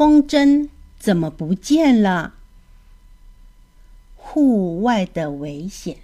[0.00, 2.32] 风筝怎么不见了？
[4.16, 5.98] 户外的危险。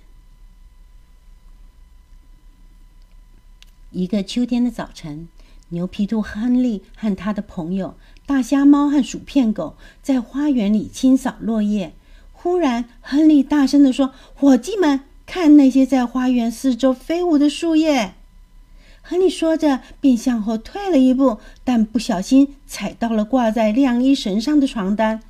[3.93, 5.29] 一个秋天的早晨，
[5.71, 7.97] 牛皮兔亨利和他的朋友
[8.27, 11.95] 大虾猫和薯片狗在花园里清扫落叶。
[12.35, 18.13] 忽然，亨利大声地说：“伙计们，看那些在花园四周飞舞的树叶！”
[19.09, 25.21] 亨利说着，便向后退了一步，但不小心踩到了挂在晾衣绳上的床单，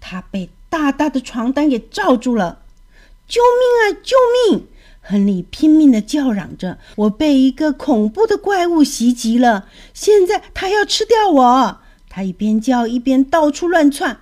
[0.00, 2.62] 他被大大的床单给罩住了。
[3.28, 4.02] “救命啊！
[4.02, 4.16] 救
[4.50, 4.66] 命！”
[5.00, 14.18] 亨利拼命地叫嚷着：“我被一个恐怖的怪物袭击了，现在他要吃掉我！”他一边叫一边到处乱窜、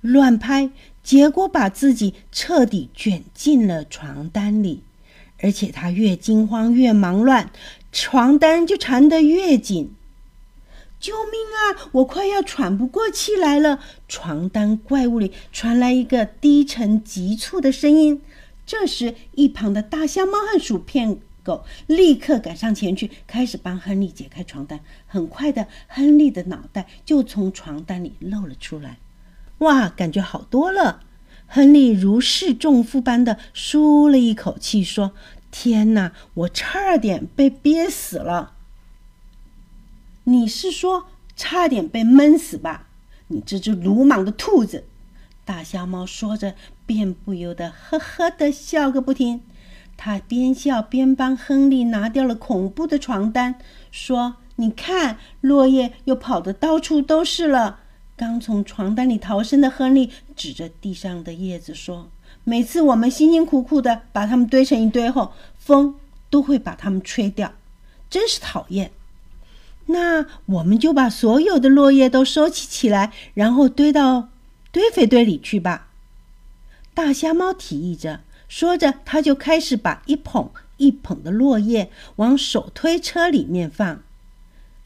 [0.00, 0.70] 乱拍。
[1.02, 4.82] 结果把自己彻底卷进了床单里，
[5.42, 7.50] 而且他越惊慌越忙乱，
[7.92, 9.94] 床单就缠得越紧。
[10.98, 11.88] 救命啊！
[11.92, 13.80] 我快要喘不过气来了！
[14.06, 18.20] 床单怪物里传来一个低沉急促的声音。
[18.66, 24.80] 这时，一旁的大香猫和薯片狗立刻赶上前去，开始帮亨利解开床单。
[25.06, 28.98] 很快的，亨利的脑袋就从床单里露了出来。
[29.58, 31.00] 哇，感觉好多了！
[31.52, 35.10] 亨利如释重负般的舒了一口气，说
[35.50, 38.52] ：“天哪，我差点被憋死了。”
[40.22, 42.86] 你是说差点被闷死吧？
[43.26, 44.84] 你这只鲁莽的兔子！
[45.44, 46.54] 大瞎猫说着，
[46.86, 49.40] 便不由得呵呵的笑个不停。
[49.96, 53.56] 他边笑边帮亨利拿掉了恐怖的床单，
[53.90, 57.80] 说：“你看，落叶又跑得到处都是了。”
[58.20, 62.10] 刚从床单里逃生的亨利指着地上的叶子说
[62.44, 65.94] ：“每次我们辛辛苦苦的把它们堆成一堆后，风
[66.28, 67.54] 都会把它们吹掉，
[68.10, 68.90] 真是讨厌。
[69.86, 74.28] 那我们就把所有的落叶都收集起来，然后堆到
[74.70, 75.88] 堆肥堆里去吧。”
[76.92, 84.02] 大瞎猫提议着，说着，他就开始把一捧一捧的落叶往手推车里面放。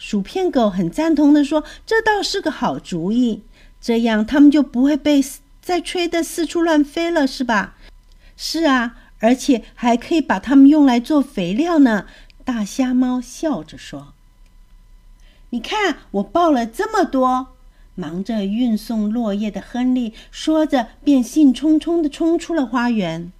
[0.06, 3.40] 薯片狗很赞同的说：“这倒是个好主意，
[3.80, 5.24] 这样它们就不会被
[5.62, 7.78] 再吹得四处乱飞了，是吧
[8.36, 12.04] ？”“是啊，而且还可以把它们用来做肥料呢。”
[12.44, 14.12] 大瞎猫笑着说。
[15.48, 17.54] “你看，我抱了这么多。”
[17.96, 23.32] 忙着运送落叶的亨利说着，便兴冲冲的冲出了花园。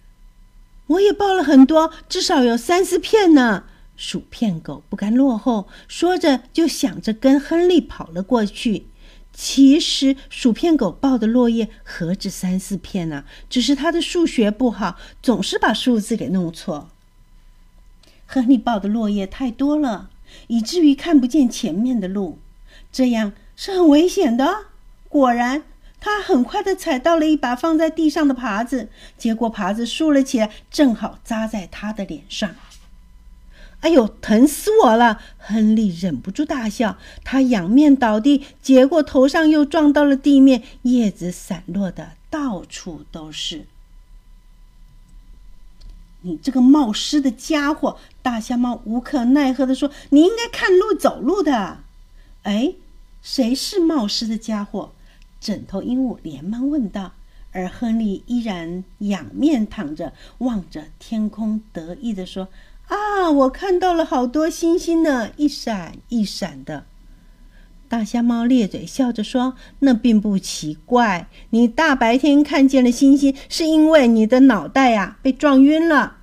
[0.88, 3.64] “我也抱了很多，至少有三四片呢。”
[3.98, 8.86] 薯片狗不甘落后，说着就想着跟亨利跑了过去。
[9.32, 13.24] 其实薯片狗抱的落叶何止三四片呢？
[13.50, 16.88] 只是他的数学不好，总是把数字给弄错。
[18.26, 20.10] 亨利抱的落叶太多了，
[20.46, 22.38] 以至于看不见前面的路，
[22.92, 24.66] 这样是很危险的。
[25.08, 25.64] 果然，
[26.00, 32.54] 他很快的踩到了一把放在地上的耙子，结果耙子竖了起来，正好扎在他的脸上。
[33.80, 35.20] 哎呦，疼死我了！
[35.38, 43.66] 亨利忍不住大笑，他仰面倒地，结果头上又撞到了地面，叶子散落的到处都是。
[46.22, 47.96] 你这个冒失的家伙！
[48.20, 51.78] 大瞎猫无可奈何的说：“你应该看路走路的。”
[52.42, 52.74] 哎，
[53.22, 54.92] 谁是冒失的家伙？
[55.40, 57.12] 枕头鹦鹉连忙问道。
[57.52, 62.48] 而亨利依然仰面躺着，望着天空，得意的说。
[62.88, 63.30] 啊！
[63.30, 66.84] 我看到了好多星星呢，一闪一闪的。
[67.88, 76.18] 大瞎猫咧嘴笑着说：“那并不奇怪，你大白天看见了星星，是因为你的脑袋呀被撞晕了。”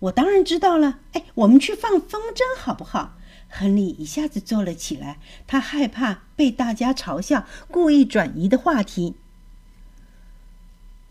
[0.00, 0.98] 我当然知道了。
[1.12, 3.16] 哎，我们去放风筝好不好？
[3.48, 9.14] 亨利一下子坐了起来，他害怕被大家嘲笑，故意转移的话题。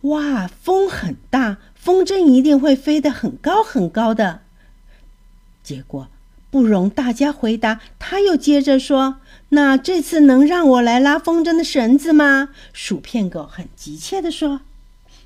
[0.02, 4.42] 哇，风很大，风筝一定会飞得很高很高的。
[5.62, 6.08] 结果
[6.50, 9.18] 不容大家回答，他又接着说
[9.50, 14.62] ：“那这次能让我来拉风筝的绳子吗？”薯片狗很急切地说：“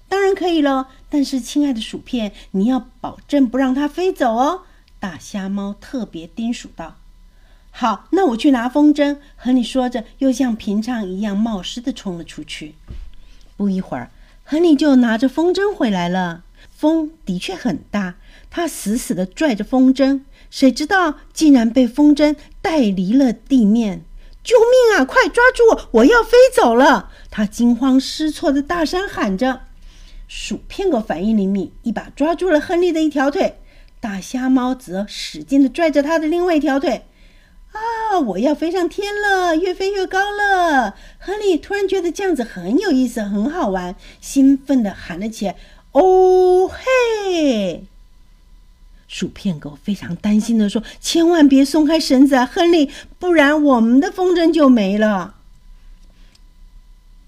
[0.09, 4.63] 当然可以喽，但是亲爱的薯片，你要保证不让它飞走哦。”
[4.99, 6.97] 大瞎猫特别叮嘱道
[7.71, 12.75] ：“好，那我去拿风筝。”和你说着，又像平常一样冒失地冲了出去。
[13.55, 14.11] 不一会儿。
[14.43, 16.43] 亨利就拿着风筝回来了。
[16.71, 18.15] 风的确很大，
[18.49, 24.03] 他死死地拽着风筝，谁知道竟然被风筝带离了地面！
[24.41, 25.05] 救命啊！
[25.05, 25.89] 快抓住我！
[25.99, 27.11] 我要飞走了！
[27.29, 29.61] 他惊慌失措地大声喊着。
[30.27, 33.59] 薯片狗反应灵敏，一把抓住了亨利的一条腿，
[33.99, 37.05] 大瞎猫则使劲地拽着他的另外一条腿。
[37.71, 38.19] 啊！
[38.19, 40.95] 我要飞上天了，越飞越高了！
[41.19, 45.55] 亨利突然觉得这样子很有意思，很好玩，兴奋地喊了起来
[45.91, 47.85] ：“哦嘿！”
[49.07, 55.35] 薯片狗非常担心的说：“千万别松开绳子啊，亨利，不然我们的风筝就没了。”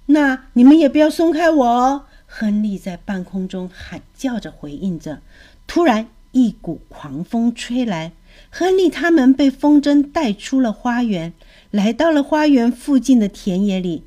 [0.08, 2.06] 那你们也不要松开我哦！
[2.28, 5.22] 亨利在半空中喊叫着回应着。
[5.66, 8.12] 突然，一股狂风吹来，
[8.50, 11.34] 亨利他们被风筝带出了花园，
[11.72, 14.04] 来到了花园附近的田野里。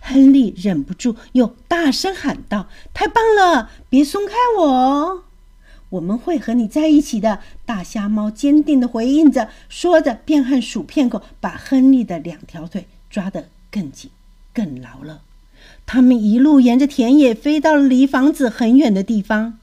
[0.00, 3.70] 亨利忍不住又大声喊道：“太棒了！
[3.88, 5.24] 别松开我！
[5.90, 14.10] 我们会和你在一起的。”大瞎猫坚定地回应着，说着便和薯片狗把亨利的两条腿抓得更紧、
[14.52, 15.22] 更牢了。
[15.86, 19.58] 他们一路沿着田野飞到了离房子很远的地方。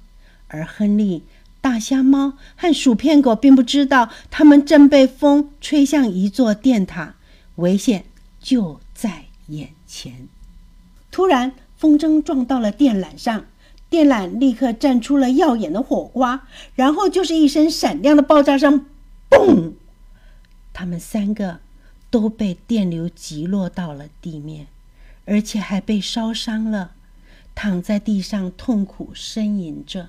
[0.48, 1.24] 而亨利、
[1.62, 7.16] 大瞎猫和薯片狗并不知道，他们正被风吹向一座电塔，
[7.56, 8.06] 危险
[8.42, 10.30] 就在眼前。
[11.12, 13.46] 突然，风筝撞到了电缆上，
[13.90, 18.86] 电缆立刻绽出了耀眼的火花，然后就是一声闪亮的爆炸声，
[19.30, 19.74] 嘣！
[20.72, 21.60] 他们三个
[22.10, 24.68] 都被电流击落到了地面，
[25.26, 26.92] 而且还被烧伤了，
[27.54, 30.08] 躺在地上痛苦呻吟着。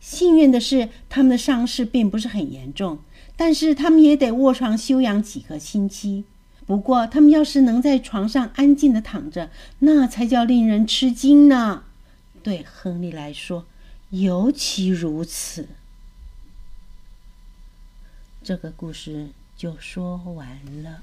[0.00, 3.00] 幸运的是，他们的伤势并不是很严重，
[3.36, 6.24] 但是他们也得卧床休养几个星期。
[6.66, 11.84] 不过，他们要是能在床上安静的躺着，那才叫令人吃惊呢。
[12.42, 13.66] 对亨利来说，
[14.10, 15.68] 尤其如此。
[18.42, 21.02] 这个故事就说完了。